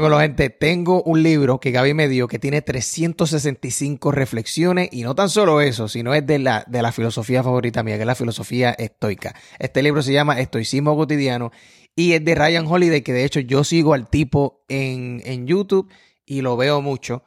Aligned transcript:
Bueno, 0.00 0.20
gente, 0.20 0.48
tengo 0.48 1.02
un 1.02 1.24
libro 1.24 1.58
que 1.58 1.72
Gaby 1.72 1.92
me 1.92 2.06
dio 2.06 2.28
que 2.28 2.38
tiene 2.38 2.62
365 2.62 4.12
reflexiones 4.12 4.90
y 4.92 5.02
no 5.02 5.16
tan 5.16 5.28
solo 5.28 5.60
eso, 5.60 5.88
sino 5.88 6.14
es 6.14 6.24
de 6.24 6.38
la, 6.38 6.64
de 6.68 6.82
la 6.82 6.92
filosofía 6.92 7.42
favorita 7.42 7.82
mía, 7.82 7.96
que 7.96 8.02
es 8.02 8.06
la 8.06 8.14
filosofía 8.14 8.70
estoica. 8.70 9.34
Este 9.58 9.82
libro 9.82 10.00
se 10.00 10.12
llama 10.12 10.38
Estoicismo 10.38 10.96
Cotidiano 10.96 11.50
y 11.96 12.12
es 12.12 12.24
de 12.24 12.36
Ryan 12.36 12.68
Holiday, 12.68 13.02
que 13.02 13.12
de 13.12 13.24
hecho 13.24 13.40
yo 13.40 13.64
sigo 13.64 13.92
al 13.92 14.08
tipo 14.08 14.64
en, 14.68 15.20
en 15.24 15.48
YouTube 15.48 15.90
y 16.24 16.42
lo 16.42 16.56
veo 16.56 16.80
mucho. 16.80 17.24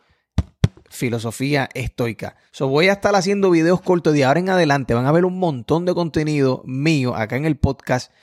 Filosofía 0.89 1.67
estoica. 1.73 2.37
So, 2.51 2.69
voy 2.69 2.87
a 2.87 2.93
estar 2.93 3.13
haciendo 3.15 3.51
videos 3.51 3.81
cortos 3.81 4.13
de 4.13 4.23
ahora 4.23 4.39
en 4.39 4.47
adelante. 4.47 4.93
Van 4.93 5.07
a 5.07 5.11
ver 5.11 5.25
un 5.25 5.39
montón 5.39 5.85
de 5.85 5.93
contenido 5.93 6.63
mío 6.65 7.17
acá 7.17 7.35
en 7.35 7.43
el 7.43 7.57
podcast 7.57 8.13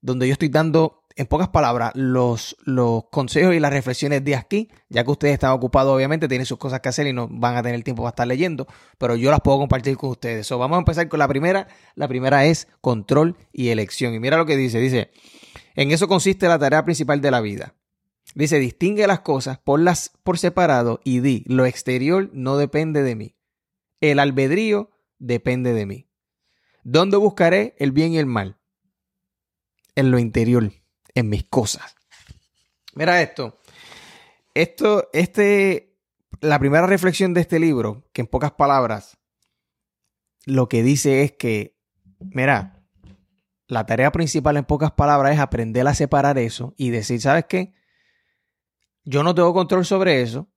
donde 0.00 0.26
yo 0.28 0.32
estoy 0.32 0.48
dando 0.48 0.97
en 1.18 1.26
pocas 1.26 1.48
palabras, 1.48 1.90
los, 1.96 2.56
los 2.62 3.06
consejos 3.10 3.52
y 3.52 3.58
las 3.58 3.72
reflexiones 3.72 4.24
de 4.24 4.36
aquí, 4.36 4.70
ya 4.88 5.02
que 5.02 5.10
ustedes 5.10 5.34
están 5.34 5.50
ocupados, 5.50 5.92
obviamente, 5.92 6.28
tienen 6.28 6.46
sus 6.46 6.58
cosas 6.58 6.78
que 6.78 6.90
hacer 6.90 7.08
y 7.08 7.12
no 7.12 7.26
van 7.28 7.56
a 7.56 7.62
tener 7.64 7.82
tiempo 7.82 8.04
para 8.04 8.10
estar 8.10 8.26
leyendo, 8.28 8.68
pero 8.98 9.16
yo 9.16 9.32
las 9.32 9.40
puedo 9.40 9.58
compartir 9.58 9.96
con 9.96 10.10
ustedes. 10.10 10.46
So, 10.46 10.58
vamos 10.58 10.76
a 10.76 10.78
empezar 10.78 11.08
con 11.08 11.18
la 11.18 11.26
primera. 11.26 11.66
La 11.96 12.06
primera 12.06 12.46
es 12.46 12.68
control 12.80 13.36
y 13.52 13.70
elección. 13.70 14.14
Y 14.14 14.20
mira 14.20 14.36
lo 14.36 14.46
que 14.46 14.56
dice, 14.56 14.78
dice, 14.78 15.10
en 15.74 15.90
eso 15.90 16.06
consiste 16.06 16.46
la 16.46 16.56
tarea 16.56 16.84
principal 16.84 17.20
de 17.20 17.32
la 17.32 17.40
vida. 17.40 17.74
Dice, 18.36 18.60
distingue 18.60 19.08
las 19.08 19.20
cosas, 19.20 19.58
las 19.66 20.12
por 20.22 20.38
separado 20.38 21.00
y 21.02 21.18
di, 21.18 21.42
lo 21.48 21.66
exterior 21.66 22.30
no 22.32 22.58
depende 22.58 23.02
de 23.02 23.16
mí. 23.16 23.34
El 24.00 24.20
albedrío 24.20 24.92
depende 25.18 25.72
de 25.72 25.84
mí. 25.84 26.08
¿Dónde 26.84 27.16
buscaré 27.16 27.74
el 27.80 27.90
bien 27.90 28.12
y 28.12 28.18
el 28.18 28.26
mal? 28.26 28.56
En 29.96 30.12
lo 30.12 30.20
interior 30.20 30.77
en 31.18 31.28
mis 31.28 31.44
cosas. 31.44 31.94
Mira 32.94 33.20
esto. 33.22 33.58
Esto, 34.54 35.08
este, 35.12 35.96
la 36.40 36.58
primera 36.58 36.86
reflexión 36.86 37.34
de 37.34 37.40
este 37.40 37.58
libro, 37.58 38.08
que 38.12 38.22
en 38.22 38.26
pocas 38.26 38.52
palabras, 38.52 39.18
lo 40.46 40.68
que 40.68 40.82
dice 40.82 41.22
es 41.22 41.32
que, 41.32 41.78
mira, 42.18 42.84
la 43.66 43.86
tarea 43.86 44.10
principal 44.10 44.56
en 44.56 44.64
pocas 44.64 44.92
palabras 44.92 45.34
es 45.34 45.40
aprender 45.40 45.86
a 45.86 45.94
separar 45.94 46.38
eso 46.38 46.74
y 46.76 46.90
decir, 46.90 47.20
¿sabes 47.20 47.44
qué? 47.48 47.74
Yo 49.04 49.22
no 49.22 49.34
tengo 49.34 49.52
control 49.52 49.84
sobre 49.84 50.22
eso, 50.22 50.48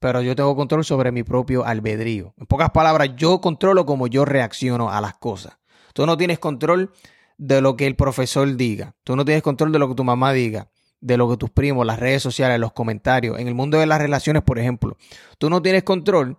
pero 0.00 0.22
yo 0.22 0.36
tengo 0.36 0.54
control 0.54 0.84
sobre 0.84 1.12
mi 1.12 1.22
propio 1.22 1.64
albedrío. 1.64 2.34
En 2.36 2.46
pocas 2.46 2.70
palabras, 2.70 3.10
yo 3.16 3.40
controlo 3.40 3.86
cómo 3.86 4.06
yo 4.06 4.24
reacciono 4.24 4.90
a 4.90 5.00
las 5.00 5.14
cosas. 5.14 5.58
Tú 5.94 6.06
no 6.06 6.16
tienes 6.16 6.38
control 6.38 6.92
de 7.38 7.60
lo 7.60 7.76
que 7.76 7.86
el 7.86 7.96
profesor 7.96 8.56
diga. 8.56 8.94
Tú 9.04 9.16
no 9.16 9.24
tienes 9.24 9.42
control 9.42 9.72
de 9.72 9.78
lo 9.78 9.88
que 9.88 9.94
tu 9.94 10.04
mamá 10.04 10.32
diga, 10.32 10.68
de 11.00 11.16
lo 11.16 11.30
que 11.30 11.36
tus 11.36 11.50
primos, 11.50 11.86
las 11.86 11.98
redes 11.98 12.22
sociales, 12.22 12.58
los 12.60 12.72
comentarios. 12.72 13.38
En 13.38 13.48
el 13.48 13.54
mundo 13.54 13.78
de 13.78 13.86
las 13.86 14.00
relaciones, 14.00 14.42
por 14.42 14.58
ejemplo, 14.58 14.96
tú 15.38 15.48
no 15.48 15.62
tienes 15.62 15.84
control 15.84 16.36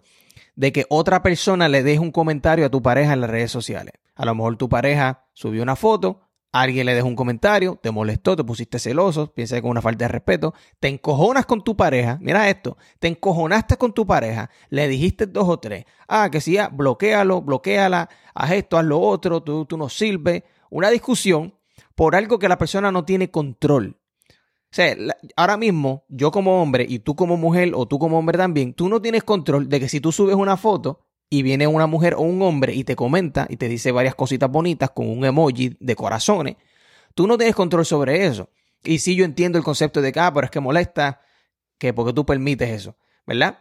de 0.56 0.74
que 0.74 0.86
otra 0.90 1.24
persona 1.24 1.70
le 1.70 1.84
deje 1.84 2.00
un 2.00 2.12
comentario 2.12 2.66
a 2.66 2.70
tu 2.70 2.82
pareja 2.82 3.14
en 3.14 3.22
las 3.22 3.30
redes 3.30 3.50
sociales. 3.50 3.94
A 4.16 4.26
lo 4.26 4.36
mejor 4.36 4.58
tu 4.58 4.68
pareja 4.68 5.26
subió 5.34 5.64
una 5.64 5.78
foto, 5.78 6.30
alguien 6.52 6.86
le 6.86 6.96
dejó 6.96 7.08
un 7.08 7.16
comentario, 7.16 7.80
te 7.82 7.92
molestó, 7.92 8.36
te 8.36 8.44
pusiste 8.44 8.80
celoso, 8.80 9.34
piensa 9.34 9.56
que 9.56 9.62
con 9.62 9.72
una 9.72 9.82
falta 9.82 10.06
de 10.06 10.10
respeto, 10.10 10.54
te 10.80 10.90
encojonas 10.90 11.46
con 11.46 11.64
tu 11.64 11.78
pareja, 11.78 12.18
mira 12.22 12.50
esto, 12.50 12.78
te 13.00 13.08
encojonaste 13.08 13.78
con 13.78 13.94
tu 13.94 14.06
pareja, 14.06 14.50
le 14.70 14.90
dijiste 14.90 15.28
dos 15.28 15.48
o 15.48 15.60
tres, 15.60 15.86
ah, 16.10 16.30
que 16.30 16.42
sí, 16.42 16.54
ya, 16.54 16.68
bloquealo, 16.68 17.42
bloqueala, 17.42 18.10
haz 18.34 18.52
esto, 18.52 18.78
haz 18.78 18.86
lo 18.86 19.00
otro, 19.00 19.42
tú, 19.42 19.66
tú 19.66 19.78
no 19.78 19.88
sirves, 19.88 20.44
una 20.70 20.90
discusión 20.90 21.56
por 21.96 22.16
algo 22.16 22.40
que 22.40 22.50
la 22.50 22.58
persona 22.58 22.92
no 22.92 23.06
tiene 23.06 23.32
control. 23.32 23.98
O 24.72 24.76
sea, 24.76 24.96
ahora 25.36 25.58
mismo, 25.58 26.06
yo 26.10 26.32
como 26.32 26.62
hombre 26.62 26.86
y 26.88 27.00
tú 27.00 27.16
como 27.16 27.38
mujer 27.38 27.72
o 27.74 27.88
tú 27.88 27.98
como 27.98 28.20
hombre 28.20 28.38
también, 28.38 28.74
tú 28.74 28.88
no 28.88 29.02
tienes 29.02 29.24
control 29.24 29.68
de 29.68 29.80
que 29.80 29.90
si 29.90 30.00
tú 30.00 30.12
subes 30.12 30.36
una 30.36 30.58
foto 30.58 31.08
y 31.30 31.42
viene 31.42 31.66
una 31.66 31.88
mujer 31.88 32.14
o 32.14 32.22
un 32.22 32.42
hombre 32.42 32.74
y 32.76 32.84
te 32.84 32.96
comenta 32.96 33.48
y 33.50 33.58
te 33.58 33.68
dice 33.68 33.92
varias 33.92 34.16
cositas 34.16 34.50
bonitas 34.50 34.92
con 34.92 35.10
un 35.10 35.26
emoji 35.26 35.76
de 35.80 35.96
corazones, 35.96 36.56
tú 37.16 37.28
no 37.28 37.38
tienes 37.38 37.56
control 37.56 37.86
sobre 37.86 38.26
eso. 38.26 38.50
Y 38.84 39.00
si 39.00 39.16
yo 39.16 39.26
entiendo 39.26 39.58
el 39.58 39.64
concepto 39.64 40.02
de 40.02 40.12
que, 40.12 40.20
ah, 40.20 40.32
pero 40.34 40.46
es 40.46 40.52
que 40.52 40.60
molesta, 40.60 41.22
que 41.78 41.94
porque 41.94 42.14
tú 42.14 42.26
permites 42.26 42.70
eso, 42.70 42.96
¿verdad? 43.26 43.60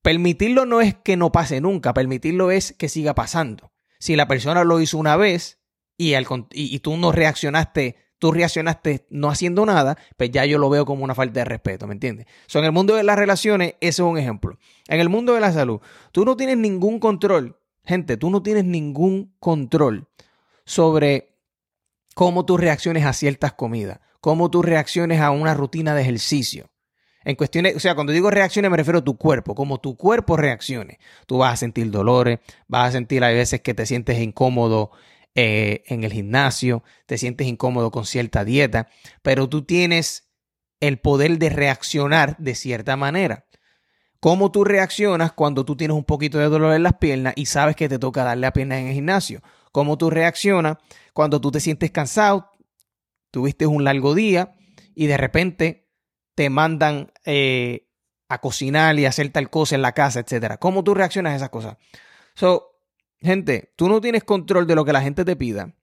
Permitirlo 0.00 0.66
no 0.66 0.80
es 0.80 0.94
que 0.94 1.16
no 1.16 1.32
pase 1.32 1.60
nunca, 1.60 1.92
permitirlo 1.92 2.50
es 2.50 2.72
que 2.72 2.88
siga 2.88 3.14
pasando. 3.14 3.72
Si 3.98 4.16
la 4.16 4.26
persona 4.26 4.64
lo 4.64 4.80
hizo 4.80 4.98
una 4.98 5.16
vez 5.16 5.60
y, 5.96 6.14
y, 6.14 6.78
tú 6.80 6.96
no 6.96 7.12
reaccionaste, 7.12 7.96
tú 8.18 8.32
reaccionaste 8.32 9.06
no 9.10 9.30
haciendo 9.30 9.64
nada, 9.64 9.96
pues 10.16 10.30
ya 10.30 10.44
yo 10.44 10.58
lo 10.58 10.68
veo 10.68 10.84
como 10.84 11.04
una 11.04 11.14
falta 11.14 11.40
de 11.40 11.44
respeto, 11.44 11.86
¿me 11.86 11.94
entiendes? 11.94 12.26
So, 12.46 12.58
en 12.58 12.66
el 12.66 12.72
mundo 12.72 12.94
de 12.94 13.02
las 13.02 13.18
relaciones, 13.18 13.74
ese 13.80 14.02
es 14.02 14.06
un 14.06 14.18
ejemplo. 14.18 14.58
En 14.88 15.00
el 15.00 15.08
mundo 15.08 15.34
de 15.34 15.40
la 15.40 15.52
salud, 15.52 15.80
tú 16.12 16.24
no 16.24 16.36
tienes 16.36 16.58
ningún 16.58 16.98
control, 16.98 17.58
gente, 17.84 18.16
tú 18.16 18.30
no 18.30 18.42
tienes 18.42 18.64
ningún 18.64 19.34
control 19.38 20.08
sobre 20.64 21.36
cómo 22.14 22.44
tú 22.44 22.56
reacciones 22.56 23.04
a 23.04 23.12
ciertas 23.12 23.52
comidas, 23.52 24.00
cómo 24.20 24.50
tú 24.50 24.62
reacciones 24.62 25.20
a 25.20 25.30
una 25.30 25.54
rutina 25.54 25.94
de 25.94 26.02
ejercicio. 26.02 26.70
En 27.24 27.34
cuestiones, 27.34 27.74
o 27.74 27.80
sea, 27.80 27.96
cuando 27.96 28.12
digo 28.12 28.30
reacciones 28.30 28.70
me 28.70 28.76
refiero 28.76 29.00
a 29.00 29.04
tu 29.04 29.16
cuerpo, 29.16 29.56
como 29.56 29.80
tu 29.80 29.96
cuerpo 29.96 30.36
reaccione. 30.36 31.00
Tú 31.26 31.38
vas 31.38 31.54
a 31.54 31.56
sentir 31.56 31.90
dolores, 31.90 32.38
vas 32.68 32.88
a 32.88 32.92
sentir 32.92 33.24
a 33.24 33.28
veces 33.28 33.62
que 33.62 33.74
te 33.74 33.84
sientes 33.84 34.20
incómodo 34.20 34.92
eh, 35.38 35.84
en 35.86 36.02
el 36.02 36.14
gimnasio, 36.14 36.82
te 37.04 37.18
sientes 37.18 37.46
incómodo 37.46 37.90
con 37.90 38.06
cierta 38.06 38.42
dieta, 38.42 38.88
pero 39.20 39.50
tú 39.50 39.66
tienes 39.66 40.30
el 40.80 40.98
poder 40.98 41.36
de 41.36 41.50
reaccionar 41.50 42.38
de 42.38 42.54
cierta 42.54 42.96
manera. 42.96 43.44
¿Cómo 44.18 44.50
tú 44.50 44.64
reaccionas 44.64 45.32
cuando 45.32 45.66
tú 45.66 45.76
tienes 45.76 45.94
un 45.94 46.04
poquito 46.04 46.38
de 46.38 46.46
dolor 46.46 46.74
en 46.74 46.82
las 46.82 46.94
piernas 46.94 47.34
y 47.36 47.44
sabes 47.44 47.76
que 47.76 47.86
te 47.86 47.98
toca 47.98 48.24
darle 48.24 48.46
a 48.46 48.54
piernas 48.54 48.78
en 48.78 48.86
el 48.86 48.94
gimnasio? 48.94 49.42
¿Cómo 49.72 49.98
tú 49.98 50.08
reaccionas 50.08 50.78
cuando 51.12 51.38
tú 51.38 51.50
te 51.50 51.60
sientes 51.60 51.90
cansado, 51.90 52.50
tuviste 53.30 53.66
un 53.66 53.84
largo 53.84 54.14
día 54.14 54.56
y 54.94 55.06
de 55.06 55.18
repente 55.18 55.90
te 56.34 56.48
mandan 56.48 57.12
eh, 57.26 57.90
a 58.30 58.40
cocinar 58.40 58.98
y 58.98 59.04
hacer 59.04 59.28
tal 59.28 59.50
cosa 59.50 59.74
en 59.74 59.82
la 59.82 59.92
casa, 59.92 60.20
etcétera? 60.20 60.56
¿Cómo 60.56 60.82
tú 60.82 60.94
reaccionas 60.94 61.34
a 61.34 61.36
esas 61.36 61.50
cosas? 61.50 61.76
So, 62.34 62.75
Gente, 63.20 63.72
tú 63.76 63.88
no 63.88 64.00
tienes 64.00 64.24
control 64.24 64.66
de 64.66 64.74
lo 64.74 64.84
que 64.84 64.92
la 64.92 65.00
gente 65.02 65.24
te 65.24 65.36
pida. 65.36 65.74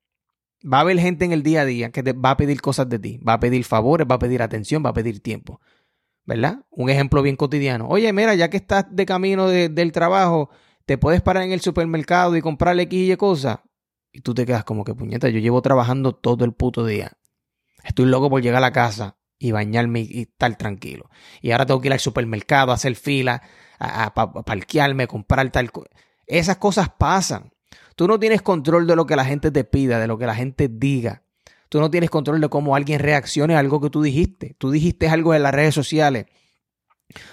Va 0.65 0.77
a 0.77 0.81
haber 0.81 0.99
gente 0.99 1.25
en 1.25 1.33
el 1.33 1.43
día 1.43 1.61
a 1.61 1.65
día 1.65 1.91
que 1.91 2.03
te 2.03 2.13
va 2.13 2.31
a 2.31 2.37
pedir 2.37 2.61
cosas 2.61 2.87
de 2.87 2.99
ti, 2.99 3.17
va 3.17 3.33
a 3.33 3.39
pedir 3.39 3.65
favores, 3.65 4.07
va 4.09 4.15
a 4.15 4.19
pedir 4.19 4.41
atención, 4.41 4.83
va 4.85 4.91
a 4.91 4.93
pedir 4.93 5.21
tiempo. 5.21 5.59
¿Verdad? 6.25 6.63
Un 6.69 6.89
ejemplo 6.89 7.21
bien 7.21 7.35
cotidiano. 7.35 7.87
Oye, 7.89 8.13
mira, 8.13 8.33
ya 8.33 8.49
que 8.49 8.55
estás 8.55 8.85
de 8.89 9.05
camino 9.05 9.49
del 9.49 9.91
trabajo, 9.91 10.49
te 10.85 10.97
puedes 10.97 11.21
parar 11.21 11.43
en 11.43 11.51
el 11.51 11.59
supermercado 11.59 12.37
y 12.37 12.41
comprarle 12.41 12.83
X 12.83 13.11
y 13.11 13.17
cosas. 13.17 13.59
Y 14.13 14.21
tú 14.21 14.33
te 14.33 14.45
quedas 14.45 14.63
como 14.63 14.85
que, 14.85 14.93
puñeta, 14.93 15.27
yo 15.27 15.39
llevo 15.39 15.61
trabajando 15.61 16.13
todo 16.13 16.45
el 16.45 16.53
puto 16.53 16.85
día. 16.85 17.17
Estoy 17.83 18.05
loco 18.05 18.29
por 18.29 18.41
llegar 18.41 18.59
a 18.59 18.67
la 18.67 18.71
casa 18.71 19.17
y 19.37 19.51
bañarme 19.51 20.01
y 20.01 20.21
estar 20.21 20.55
tranquilo. 20.55 21.09
Y 21.41 21.51
ahora 21.51 21.65
tengo 21.65 21.81
que 21.81 21.89
ir 21.89 21.93
al 21.93 21.99
supermercado, 21.99 22.71
a 22.71 22.75
hacer 22.75 22.95
fila, 22.95 23.41
a, 23.79 24.03
a, 24.03 24.07
a 24.07 24.43
parquearme, 24.43 25.07
comprar 25.07 25.51
tal 25.51 25.71
cosa. 25.73 25.89
Esas 26.27 26.57
cosas 26.57 26.89
pasan. 26.89 27.53
Tú 27.95 28.07
no 28.07 28.19
tienes 28.19 28.41
control 28.41 28.87
de 28.87 28.95
lo 28.95 29.05
que 29.05 29.15
la 29.15 29.25
gente 29.25 29.51
te 29.51 29.63
pida, 29.63 29.99
de 29.99 30.07
lo 30.07 30.17
que 30.17 30.25
la 30.25 30.35
gente 30.35 30.67
diga. 30.67 31.23
Tú 31.69 31.79
no 31.79 31.89
tienes 31.89 32.09
control 32.09 32.39
de 32.39 32.49
cómo 32.49 32.75
alguien 32.75 32.99
reaccione 32.99 33.55
a 33.55 33.59
algo 33.59 33.81
que 33.81 33.89
tú 33.89 34.01
dijiste. 34.01 34.55
Tú 34.57 34.71
dijiste 34.71 35.07
algo 35.09 35.33
en 35.33 35.43
las 35.43 35.53
redes 35.53 35.73
sociales. 35.73 36.27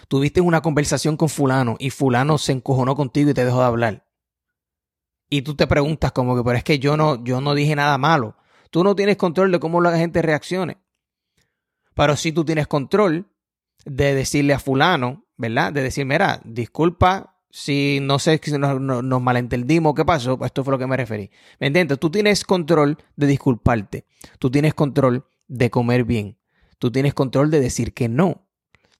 Tuviste 0.09 0.41
una 0.41 0.61
conversación 0.61 1.17
con 1.17 1.28
fulano 1.28 1.77
y 1.78 1.91
fulano 1.91 2.39
se 2.39 2.53
encojonó 2.53 2.97
contigo 2.97 3.31
y 3.31 3.34
te 3.34 3.45
dejó 3.45 3.61
de 3.61 3.67
hablar. 3.67 4.06
Y 5.28 5.43
tú 5.43 5.55
te 5.55 5.67
preguntas 5.67 6.12
como 6.12 6.37
que, 6.37 6.43
pero 6.43 6.57
es 6.57 6.65
que 6.65 6.78
yo 6.78 6.97
no, 6.97 7.22
yo 7.22 7.41
no 7.41 7.55
dije 7.55 7.77
nada 7.77 7.97
malo. 7.99 8.37
Tú 8.71 8.83
no 8.84 8.95
tienes 8.95 9.17
control 9.17 9.53
de 9.53 9.61
cómo 9.61 9.81
la 9.81 9.97
gente 9.97 10.22
reaccione. 10.22 10.78
Pero 11.95 12.17
sí 12.17 12.33
tú 12.33 12.45
tienes 12.45 12.67
control 12.67 13.31
de 13.84 14.15
decirle 14.15 14.55
a 14.55 14.59
fulano, 14.59 15.27
¿verdad? 15.37 15.72
De 15.72 15.83
decir, 15.83 16.04
mira, 16.07 16.41
disculpa, 16.45 17.29
si 17.51 17.99
no 18.01 18.19
sé 18.19 18.41
si 18.43 18.53
nos, 18.53 18.81
nos, 18.81 19.23
malentendimos, 19.23 19.95
¿qué 19.95 20.05
pasó? 20.05 20.39
Pues 20.39 20.51
esto 20.51 20.65
fue 20.65 20.73
lo 20.73 20.79
que 20.79 20.87
me 20.87 20.97
referí. 20.97 21.31
¿Me 21.59 21.67
entiendes? 21.67 21.99
Tú 21.99 22.11
tienes 22.11 22.45
control 22.45 22.99
de 23.17 23.27
disculparte. 23.27 24.07
Tú 24.39 24.51
tienes 24.51 24.75
control 24.75 25.27
de 25.49 25.71
comer 25.71 26.05
bien. 26.05 26.39
Tú 26.79 26.91
tienes 26.91 27.15
control 27.15 27.51
de 27.51 27.61
decir 27.61 27.93
que 27.93 28.09
no. 28.09 28.47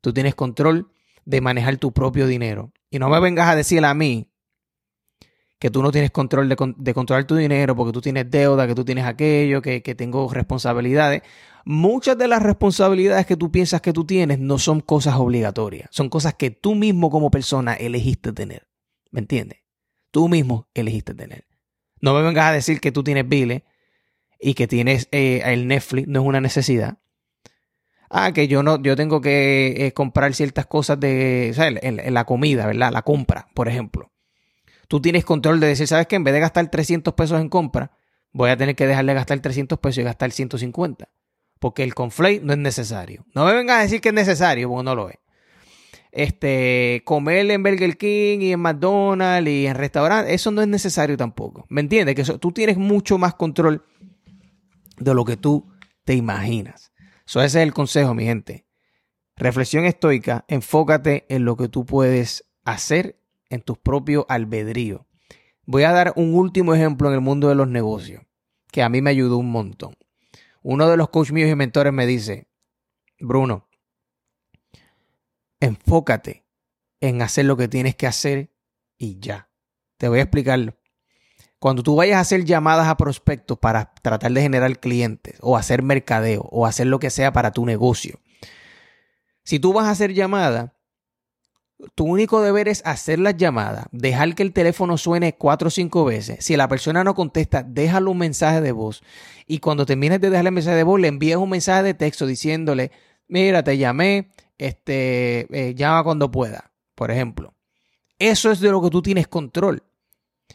Tú 0.01 0.13
tienes 0.13 0.35
control 0.35 0.91
de 1.25 1.41
manejar 1.41 1.77
tu 1.77 1.93
propio 1.93 2.27
dinero. 2.27 2.73
Y 2.91 2.99
no 2.99 3.09
me 3.09 3.21
vengas 3.21 3.49
a 3.49 3.57
decir 3.57 3.85
a 3.85 3.95
mí 3.95 4.30
que 5.61 5.71
tú 5.71 5.83
no 5.83 5.93
tienes 5.93 6.11
control 6.11 6.49
de, 6.49 6.57
de 6.79 6.95
controlar 6.95 7.27
tu 7.27 7.37
dinero 7.37 7.77
porque 7.77 7.93
tú 7.93 8.01
tienes 8.01 8.29
deuda, 8.31 8.67
que 8.67 8.75
tú 8.75 8.85
tienes 8.85 9.05
aquello, 9.05 9.61
que, 9.61 9.83
que 9.83 9.95
tengo 9.95 10.29
responsabilidades. 10.33 11.23
Muchas 11.67 12.17
de 12.17 12.27
las 12.29 12.43
responsabilidades 12.43 13.27
que 13.27 13.37
tú 13.37 13.53
piensas 13.53 13.83
que 13.83 13.93
tú 13.93 14.07
tienes 14.07 14.39
no 14.39 14.59
son 14.59 14.81
cosas 14.81 15.17
obligatorias, 15.17 15.91
son 15.93 16.09
cosas 16.09 16.35
que 16.35 16.51
tú 16.51 16.75
mismo 16.75 17.11
como 17.11 17.31
persona 17.31 17.75
elegiste 17.75 18.33
tener. 18.33 18.69
¿Me 19.11 19.21
entiendes? 19.21 19.59
Tú 20.11 20.31
mismo 20.31 20.71
elegiste 20.73 21.15
tener. 21.15 21.47
No 22.01 22.15
me 22.15 22.23
vengas 22.23 22.47
a 22.47 22.53
decir 22.53 22.81
que 22.81 22.91
tú 22.91 23.05
tienes 23.05 23.29
biles 23.29 23.63
y 24.41 24.55
que 24.55 24.67
tienes 24.67 25.09
eh, 25.13 25.43
el 25.45 25.69
Netflix, 25.69 26.09
no 26.09 26.23
es 26.23 26.27
una 26.27 26.41
necesidad. 26.41 26.99
Ah, 28.09 28.33
que 28.33 28.49
yo 28.49 28.63
no, 28.63 28.83
yo 28.83 28.97
tengo 28.97 29.21
que 29.21 29.87
eh, 29.87 29.93
comprar 29.93 30.35
ciertas 30.35 30.65
cosas 30.65 30.99
de, 30.99 31.55
la 32.09 32.25
comida, 32.25 32.67
¿verdad? 32.67 32.91
La 32.93 33.03
compra, 33.03 33.49
por 33.55 33.69
ejemplo. 33.69 34.10
Tú 34.91 35.01
tienes 35.01 35.25
control 35.25 35.61
de 35.61 35.69
decir, 35.69 35.87
¿sabes 35.87 36.09
qué? 36.09 36.17
En 36.17 36.25
vez 36.25 36.35
de 36.35 36.41
gastar 36.41 36.69
300 36.69 37.15
pesos 37.15 37.41
en 37.41 37.49
compra, 37.49 37.93
voy 38.33 38.51
a 38.51 38.57
tener 38.57 38.75
que 38.75 38.89
dejarle 38.89 39.15
gastar 39.15 39.39
300 39.39 39.79
pesos 39.79 39.99
y 39.99 40.03
gastar 40.03 40.33
150. 40.33 41.09
Porque 41.61 41.85
el 41.85 41.95
conflate 41.95 42.41
no 42.43 42.55
es 42.55 42.59
necesario. 42.59 43.25
No 43.33 43.45
me 43.45 43.55
vengas 43.55 43.79
a 43.79 43.83
decir 43.83 44.01
que 44.01 44.09
es 44.09 44.15
necesario, 44.15 44.69
porque 44.69 44.83
no 44.83 44.97
lo 44.97 45.09
es. 45.11 45.19
Este, 46.11 47.03
comer 47.05 47.49
en 47.53 47.63
Burger 47.63 47.97
King 47.97 48.41
y 48.41 48.53
en 48.53 48.59
McDonald's 48.59 49.49
y 49.49 49.67
en 49.67 49.77
restaurantes, 49.77 50.35
eso 50.35 50.51
no 50.51 50.61
es 50.61 50.67
necesario 50.67 51.17
tampoco. 51.17 51.67
¿Me 51.69 51.83
entiendes? 51.83 52.17
Que 52.17 52.23
eso, 52.23 52.41
tú 52.41 52.51
tienes 52.51 52.77
mucho 52.77 53.17
más 53.17 53.35
control 53.35 53.85
de 54.99 55.15
lo 55.15 55.25
que 55.25 55.37
tú 55.37 55.71
te 56.05 56.15
imaginas 56.15 56.91
ese 57.39 57.47
es 57.47 57.55
el 57.67 57.73
consejo, 57.73 58.15
mi 58.15 58.25
gente. 58.25 58.67
Reflexión 59.37 59.85
estoica, 59.85 60.45
enfócate 60.49 61.27
en 61.29 61.45
lo 61.45 61.57
que 61.57 61.69
tú 61.69 61.87
puedes 61.87 62.51
hacer 62.65 63.20
en 63.51 63.61
tus 63.61 63.79
propios 63.79 64.25
albedrío. 64.29 65.07
Voy 65.67 65.83
a 65.83 65.93
dar 65.93 66.15
un 66.17 66.35
último 66.35 66.75
ejemplo 66.75 67.09
en 67.09 67.15
el 67.15 67.21
mundo 67.21 67.49
de 67.49 67.55
los 67.55 67.69
negocios, 67.69 68.23
que 68.73 68.83
a 68.83 68.89
mí 68.89 69.03
me 69.03 69.11
ayudó 69.11 69.37
un 69.37 69.51
montón. 69.51 69.95
Uno 70.63 70.89
de 70.89 70.97
los 70.97 71.11
coaches 71.11 71.33
míos 71.33 71.51
y 71.51 71.55
mentores 71.55 71.93
me 71.93 72.07
dice, 72.07 72.49
Bruno, 73.19 73.69
enfócate 75.61 76.47
en 77.01 77.23
hacer 77.23 77.45
lo 77.45 77.57
que 77.57 77.69
tienes 77.69 77.97
que 77.97 78.07
hacer 78.07 78.53
y 78.99 79.19
ya. 79.21 79.51
Te 79.97 80.09
voy 80.09 80.21
a 80.21 80.23
explicarlo. 80.23 80.77
Cuando 81.59 81.83
tú 81.83 81.95
vayas 81.95 82.17
a 82.17 82.21
hacer 82.21 82.45
llamadas 82.45 82.89
a 82.89 82.97
prospectos 82.97 83.59
para 83.59 83.93
tratar 84.03 84.33
de 84.33 84.41
generar 84.41 84.81
clientes 84.81 85.37
o 85.41 85.57
hacer 85.57 85.83
mercadeo 85.83 86.43
o 86.51 86.65
hacer 86.65 86.87
lo 86.87 86.99
que 86.99 87.11
sea 87.11 87.33
para 87.33 87.53
tu 87.53 87.67
negocio, 87.67 88.19
si 89.45 89.59
tú 89.59 89.73
vas 89.73 89.87
a 89.87 89.91
hacer 89.91 90.15
llamadas, 90.15 90.73
tu 91.95 92.05
único 92.05 92.43
deber 92.43 92.69
es 92.69 92.83
hacer 92.85 93.19
las 93.19 93.37
llamadas, 93.37 93.87
dejar 93.93 94.35
que 94.35 94.43
el 94.43 94.53
teléfono 94.53 94.99
suene 94.99 95.35
cuatro 95.35 95.69
o 95.69 95.71
cinco 95.71 96.05
veces. 96.05 96.45
Si 96.45 96.57
la 96.57 96.69
persona 96.69 97.05
no 97.05 97.15
contesta, 97.15 97.63
déjale 97.63 98.09
un 98.09 98.19
mensaje 98.19 98.61
de 98.61 98.73
voz. 98.73 99.03
Y 99.47 99.59
cuando 99.59 99.87
termines 99.87 100.21
de 100.21 100.31
dejarle 100.31 100.49
el 100.49 100.55
mensaje 100.55 100.77
de 100.77 100.83
voz, 100.83 101.01
le 101.01 101.09
envías 101.09 101.39
un 101.39 101.51
mensaje 101.51 101.83
de 101.83 101.95
texto 101.95 102.27
diciéndole, 102.27 102.91
mira, 103.29 103.63
te 103.63 103.79
llamé, 103.79 104.31
este, 104.59 105.47
eh, 105.51 105.75
llama 105.75 106.05
cuando 106.05 106.31
pueda, 106.31 106.73
por 106.95 107.11
ejemplo. 107.11 107.55
Eso 108.19 108.51
es 108.51 108.61
de 108.61 108.71
lo 108.71 108.83
que 108.83 108.91
tú 108.91 109.03
tienes 109.03 109.27
control. 109.27 109.83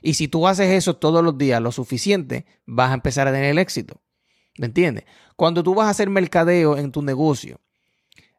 Y 0.01 0.13
si 0.13 0.27
tú 0.27 0.47
haces 0.47 0.69
eso 0.69 0.95
todos 0.97 1.23
los 1.23 1.37
días 1.37 1.61
lo 1.61 1.71
suficiente, 1.71 2.45
vas 2.65 2.91
a 2.91 2.95
empezar 2.95 3.27
a 3.27 3.31
tener 3.31 3.51
el 3.51 3.57
éxito. 3.57 4.01
¿Me 4.57 4.67
entiendes? 4.67 5.05
Cuando 5.35 5.63
tú 5.63 5.73
vas 5.73 5.87
a 5.87 5.89
hacer 5.89 6.09
mercadeo 6.09 6.77
en 6.77 6.91
tu 6.91 7.01
negocio, 7.01 7.59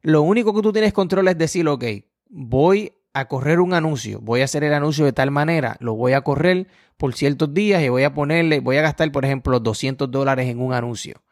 lo 0.03 0.23
único 0.23 0.55
que 0.55 0.63
tú 0.63 0.73
tienes 0.73 0.93
control 0.93 1.29
es 1.29 1.37
decir, 1.37 1.67
ok, 1.67 1.85
voy 2.29 2.93
a 3.13 3.29
correr 3.29 3.61
un 3.61 3.75
anuncio, 3.75 4.21
voy 4.21 4.43
a 4.43 4.45
hacer 4.45 4.65
el 4.65 4.75
anuncio 4.75 5.05
de 5.05 5.13
tal 5.13 5.31
manera, 5.31 5.77
lo 5.81 5.95
voy 5.95 6.13
a 6.13 6.21
correr 6.21 6.69
por 6.97 7.15
ciertos 7.15 7.53
días 7.55 7.83
y 7.83 7.89
voy 7.89 8.03
a 8.03 8.15
ponerle, 8.15 8.61
voy 8.61 8.77
a 8.77 8.83
gastar, 8.83 9.11
por 9.13 9.25
ejemplo, 9.25 9.59
200 9.59 10.11
dólares 10.11 10.49
en 10.49 10.61
un 10.61 10.73
anuncio. 10.73 11.23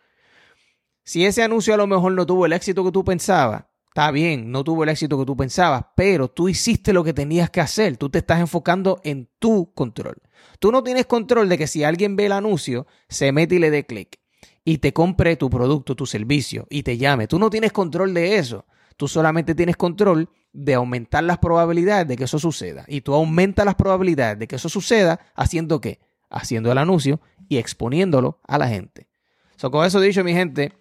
Si 1.04 1.26
ese 1.26 1.42
anuncio 1.42 1.74
a 1.74 1.76
lo 1.76 1.86
mejor 1.86 2.12
no 2.12 2.24
tuvo 2.24 2.46
el 2.46 2.54
éxito 2.54 2.84
que 2.84 2.92
tú 2.92 3.04
pensabas, 3.04 3.64
Está 3.94 4.10
bien, 4.10 4.50
no 4.50 4.64
tuvo 4.64 4.82
el 4.82 4.88
éxito 4.88 5.16
que 5.16 5.24
tú 5.24 5.36
pensabas, 5.36 5.84
pero 5.94 6.26
tú 6.26 6.48
hiciste 6.48 6.92
lo 6.92 7.04
que 7.04 7.12
tenías 7.12 7.48
que 7.48 7.60
hacer. 7.60 7.96
Tú 7.96 8.10
te 8.10 8.18
estás 8.18 8.40
enfocando 8.40 9.00
en 9.04 9.28
tu 9.38 9.72
control. 9.72 10.20
Tú 10.58 10.72
no 10.72 10.82
tienes 10.82 11.06
control 11.06 11.48
de 11.48 11.56
que 11.56 11.68
si 11.68 11.84
alguien 11.84 12.16
ve 12.16 12.26
el 12.26 12.32
anuncio, 12.32 12.88
se 13.08 13.30
mete 13.30 13.54
y 13.54 13.58
le 13.60 13.70
dé 13.70 13.86
clic 13.86 14.18
y 14.64 14.78
te 14.78 14.92
compre 14.92 15.36
tu 15.36 15.48
producto, 15.48 15.94
tu 15.94 16.06
servicio 16.06 16.66
y 16.70 16.82
te 16.82 16.98
llame. 16.98 17.28
Tú 17.28 17.38
no 17.38 17.50
tienes 17.50 17.70
control 17.70 18.14
de 18.14 18.36
eso. 18.36 18.66
Tú 18.96 19.06
solamente 19.06 19.54
tienes 19.54 19.76
control 19.76 20.28
de 20.54 20.74
aumentar 20.74 21.24
las 21.24 21.38
probabilidades 21.38 22.06
de 22.08 22.16
que 22.16 22.24
eso 22.24 22.38
suceda. 22.38 22.84
Y 22.88 23.02
tú 23.02 23.12
aumentas 23.12 23.66
las 23.66 23.74
probabilidades 23.74 24.38
de 24.38 24.46
que 24.46 24.56
eso 24.56 24.68
suceda 24.68 25.20
haciendo 25.34 25.80
qué? 25.80 26.00
Haciendo 26.30 26.72
el 26.72 26.78
anuncio 26.78 27.20
y 27.48 27.58
exponiéndolo 27.58 28.40
a 28.46 28.56
la 28.56 28.68
gente. 28.68 29.08
So, 29.56 29.70
con 29.70 29.84
eso 29.84 30.00
dicho, 30.00 30.24
mi 30.24 30.32
gente, 30.32 30.72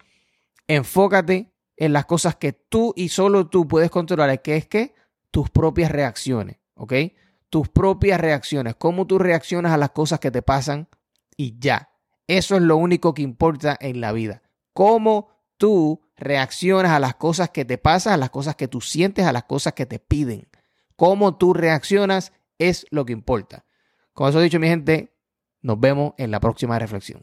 enfócate 0.68 1.52
en 1.76 1.92
las 1.92 2.06
cosas 2.06 2.36
que 2.36 2.52
tú 2.52 2.94
y 2.96 3.08
solo 3.08 3.48
tú 3.48 3.66
puedes 3.66 3.90
controlar, 3.90 4.40
que 4.42 4.56
es 4.56 4.66
que 4.66 4.94
tus 5.32 5.50
propias 5.50 5.90
reacciones, 5.90 6.58
¿ok? 6.74 6.92
Tus 7.50 7.68
propias 7.68 8.20
reacciones, 8.20 8.76
cómo 8.76 9.06
tú 9.06 9.18
reaccionas 9.18 9.72
a 9.72 9.76
las 9.76 9.90
cosas 9.90 10.20
que 10.20 10.30
te 10.30 10.42
pasan 10.42 10.88
y 11.36 11.58
ya. 11.58 11.90
Eso 12.28 12.56
es 12.56 12.62
lo 12.62 12.76
único 12.76 13.12
que 13.12 13.22
importa 13.22 13.76
en 13.80 14.00
la 14.00 14.12
vida. 14.12 14.42
Cómo 14.72 15.28
tú 15.56 16.00
reaccionas 16.16 16.92
a 16.92 16.98
las 16.98 17.14
cosas 17.14 17.50
que 17.50 17.64
te 17.64 17.78
pasan, 17.78 18.14
a 18.14 18.16
las 18.16 18.30
cosas 18.30 18.56
que 18.56 18.68
tú 18.68 18.80
sientes, 18.80 19.26
a 19.26 19.32
las 19.32 19.44
cosas 19.44 19.74
que 19.74 19.86
te 19.86 19.98
piden. 19.98 20.48
Cómo 20.96 21.36
tú 21.36 21.54
reaccionas 21.54 22.32
es 22.58 22.86
lo 22.90 23.04
que 23.04 23.12
importa. 23.12 23.64
Con 24.12 24.28
eso 24.28 24.40
dicho, 24.40 24.60
mi 24.60 24.68
gente, 24.68 25.12
nos 25.62 25.78
vemos 25.80 26.14
en 26.18 26.30
la 26.30 26.40
próxima 26.40 26.78
reflexión. 26.78 27.22